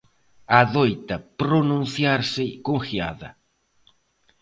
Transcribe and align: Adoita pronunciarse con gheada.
Adoita 0.61 1.15
pronunciarse 1.41 2.45
con 2.65 2.77
gheada. 2.85 3.29